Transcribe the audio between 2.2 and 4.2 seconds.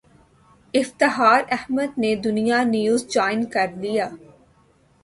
دنیا News join کر لیا